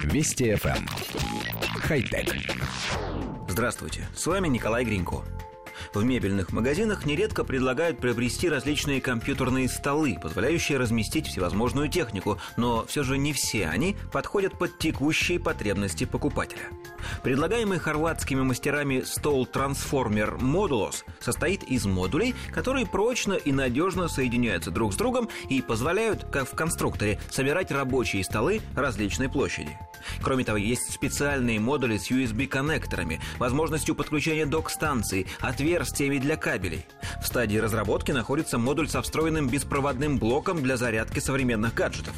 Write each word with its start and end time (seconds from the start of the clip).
Вести 0.00 0.52
FM. 0.52 0.76
Эм. 0.76 0.86
Хай-тек. 1.80 2.34
Здравствуйте, 3.48 4.08
с 4.16 4.26
вами 4.26 4.48
Николай 4.48 4.84
Гринько. 4.84 5.22
В 5.94 6.02
мебельных 6.04 6.52
магазинах 6.52 7.04
нередко 7.04 7.44
предлагают 7.44 7.98
приобрести 7.98 8.48
различные 8.48 9.00
компьютерные 9.00 9.68
столы, 9.68 10.18
позволяющие 10.20 10.78
разместить 10.78 11.26
всевозможную 11.26 11.88
технику, 11.88 12.38
но 12.56 12.84
все 12.86 13.02
же 13.02 13.18
не 13.18 13.32
все 13.32 13.66
они 13.66 13.96
подходят 14.12 14.58
под 14.58 14.78
текущие 14.78 15.38
потребности 15.38 16.04
покупателя. 16.04 16.68
Предлагаемый 17.22 17.78
хорватскими 17.78 18.42
мастерами 18.42 19.02
стол 19.02 19.48
Transformer 19.52 20.38
Modulos 20.38 21.04
состоит 21.20 21.62
из 21.64 21.86
модулей, 21.86 22.34
которые 22.52 22.86
прочно 22.86 23.34
и 23.34 23.52
надежно 23.52 24.08
соединяются 24.08 24.70
друг 24.70 24.92
с 24.92 24.96
другом 24.96 25.28
и 25.48 25.62
позволяют, 25.62 26.24
как 26.30 26.48
в 26.48 26.54
конструкторе, 26.54 27.20
собирать 27.30 27.70
рабочие 27.70 28.24
столы 28.24 28.60
различной 28.74 29.28
площади. 29.28 29.78
Кроме 30.22 30.44
того, 30.44 30.58
есть 30.58 30.92
специальные 30.92 31.60
модули 31.60 31.96
с 31.96 32.10
USB-коннекторами, 32.10 33.20
возможностью 33.38 33.94
подключения 33.94 34.46
док-станций, 34.46 35.26
отверстиями 35.40 36.18
для 36.18 36.36
кабелей. 36.36 36.86
В 37.22 37.26
стадии 37.26 37.58
разработки 37.58 38.10
находится 38.12 38.58
модуль 38.58 38.88
со 38.88 39.02
встроенным 39.02 39.48
беспроводным 39.48 40.18
блоком 40.18 40.62
для 40.62 40.76
зарядки 40.76 41.20
современных 41.20 41.74
гаджетов. 41.74 42.14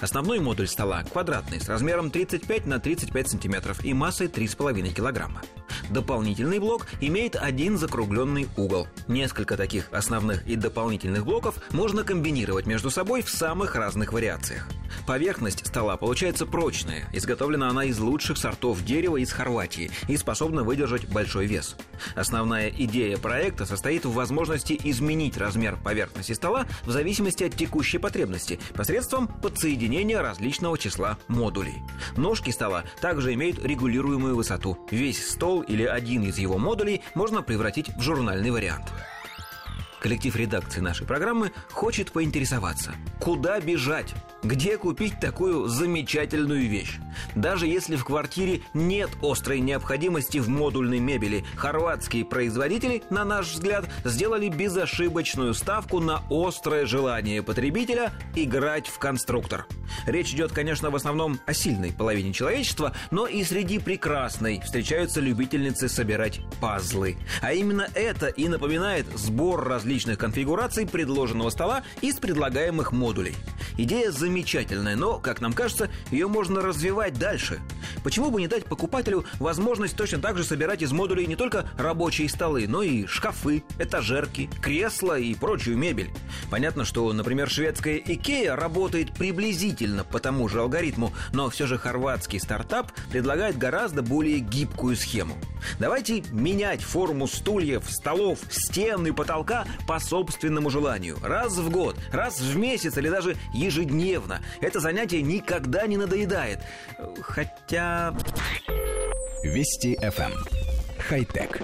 Основной 0.00 0.40
модуль 0.40 0.68
стола 0.68 1.02
квадратный, 1.04 1.60
с 1.60 1.68
размером 1.68 2.10
35 2.10 2.66
на 2.66 2.78
35 2.80 3.28
сантиметров 3.28 3.84
и 3.84 3.94
массой 3.94 4.28
3,5 4.28 4.92
килограмма. 4.92 5.42
Дополнительный 5.90 6.58
блок 6.58 6.86
имеет 7.00 7.36
один 7.36 7.78
закругленный 7.78 8.48
угол. 8.56 8.88
Несколько 9.08 9.56
таких 9.56 9.88
основных 9.92 10.46
и 10.46 10.56
дополнительных 10.56 11.24
блоков 11.24 11.56
можно 11.70 12.04
комбинировать 12.04 12.66
между 12.66 12.90
собой 12.90 13.22
в 13.22 13.30
самых 13.30 13.74
разных 13.74 14.12
вариациях. 14.12 14.68
Поверхность 15.06 15.66
стола 15.66 15.96
получается 15.96 16.46
прочная, 16.46 17.08
изготовлена 17.12 17.68
она 17.68 17.84
из 17.84 17.98
лучших 17.98 18.38
сортов 18.38 18.84
дерева 18.84 19.16
из 19.16 19.32
Хорватии 19.32 19.90
и 20.08 20.16
способна 20.16 20.62
выдержать 20.62 21.08
большой 21.08 21.46
вес. 21.46 21.76
Основная 22.14 22.68
идея 22.70 23.18
проекта 23.18 23.66
состоит 23.66 24.04
в 24.04 24.12
возможности 24.12 24.78
изменить 24.84 25.36
размер 25.36 25.76
поверхности 25.76 26.32
стола 26.32 26.66
в 26.84 26.90
зависимости 26.90 27.44
от 27.44 27.54
текущей 27.54 27.98
потребности 27.98 28.58
посредством 28.74 29.28
подсоединения 29.28 30.20
различного 30.20 30.78
числа 30.78 31.18
модулей. 31.28 31.74
Ножки 32.16 32.50
стола 32.50 32.84
также 33.00 33.34
имеют 33.34 33.64
регулируемую 33.64 34.36
высоту. 34.36 34.78
Весь 34.90 35.26
стол 35.28 35.62
или 35.74 35.84
один 35.84 36.22
из 36.22 36.38
его 36.38 36.56
модулей 36.56 37.02
можно 37.14 37.42
превратить 37.42 37.88
в 37.96 38.00
журнальный 38.00 38.50
вариант. 38.50 38.92
Коллектив 40.00 40.36
редакции 40.36 40.80
нашей 40.80 41.06
программы 41.06 41.50
хочет 41.70 42.12
поинтересоваться, 42.12 42.92
куда 43.20 43.58
бежать, 43.60 44.14
где 44.44 44.76
купить 44.78 45.18
такую 45.18 45.66
замечательную 45.66 46.68
вещь. 46.68 46.98
Даже 47.34 47.66
если 47.66 47.96
в 47.96 48.04
квартире 48.04 48.60
нет 48.74 49.10
острой 49.22 49.60
необходимости 49.60 50.38
в 50.38 50.48
модульной 50.48 51.00
мебели, 51.00 51.44
хорватские 51.56 52.24
производители, 52.24 53.02
на 53.10 53.24
наш 53.24 53.52
взгляд, 53.52 53.86
сделали 54.04 54.48
безошибочную 54.48 55.54
ставку 55.54 56.00
на 56.00 56.22
острое 56.30 56.86
желание 56.86 57.42
потребителя 57.42 58.12
играть 58.36 58.86
в 58.86 58.98
конструктор. 58.98 59.66
Речь 60.06 60.32
идет, 60.32 60.52
конечно, 60.52 60.90
в 60.90 60.96
основном 60.96 61.40
о 61.46 61.54
сильной 61.54 61.92
половине 61.92 62.32
человечества, 62.32 62.92
но 63.10 63.26
и 63.26 63.42
среди 63.44 63.78
прекрасной 63.78 64.60
встречаются 64.60 65.20
любительницы 65.20 65.88
собирать 65.88 66.40
пазлы. 66.60 67.16
А 67.40 67.52
именно 67.52 67.88
это 67.94 68.26
и 68.26 68.48
напоминает 68.48 69.06
сбор 69.14 69.64
различных 69.66 70.18
конфигураций 70.18 70.86
предложенного 70.86 71.50
стола 71.50 71.82
из 72.02 72.16
предлагаемых 72.16 72.92
модулей. 72.92 73.34
Идея 73.76 74.10
замечательная, 74.10 74.33
но, 74.96 75.18
как 75.18 75.40
нам 75.40 75.52
кажется, 75.52 75.90
ее 76.10 76.28
можно 76.28 76.60
развивать 76.60 77.14
дальше. 77.14 77.60
Почему 78.02 78.30
бы 78.30 78.40
не 78.40 78.48
дать 78.48 78.64
покупателю 78.64 79.24
возможность 79.38 79.96
точно 79.96 80.18
так 80.18 80.36
же 80.36 80.44
собирать 80.44 80.82
из 80.82 80.92
модулей 80.92 81.26
не 81.26 81.36
только 81.36 81.68
рабочие 81.78 82.28
столы, 82.28 82.66
но 82.68 82.82
и 82.82 83.06
шкафы, 83.06 83.62
этажерки, 83.78 84.50
кресла 84.60 85.18
и 85.18 85.34
прочую 85.34 85.76
мебель? 85.76 86.10
Понятно, 86.50 86.84
что, 86.84 87.12
например, 87.12 87.48
шведская 87.48 87.96
Икея 87.96 88.56
работает 88.56 89.12
приблизительно 89.14 90.04
по 90.04 90.18
тому 90.18 90.48
же 90.48 90.60
алгоритму, 90.60 91.12
но 91.32 91.50
все 91.50 91.66
же 91.66 91.78
хорватский 91.78 92.40
стартап 92.40 92.92
предлагает 93.10 93.58
гораздо 93.58 94.02
более 94.02 94.38
гибкую 94.38 94.96
схему. 94.96 95.36
Давайте 95.78 96.22
менять 96.30 96.82
форму 96.82 97.26
стульев, 97.26 97.84
столов, 97.88 98.40
стен 98.50 99.06
и 99.06 99.12
потолка 99.12 99.64
по 99.86 99.98
собственному 99.98 100.70
желанию. 100.70 101.16
Раз 101.22 101.56
в 101.56 101.70
год, 101.70 101.96
раз 102.12 102.40
в 102.40 102.56
месяц 102.56 102.96
или 102.96 103.08
даже 103.08 103.36
ежедневно. 103.52 104.40
Это 104.60 104.80
занятие 104.80 105.22
никогда 105.22 105.86
не 105.86 105.96
надоедает. 105.96 106.60
Хотя... 107.20 107.83
Вести 109.42 109.96
FM. 110.00 110.32
Эм. 110.32 110.44
Хай-тек. 110.98 111.60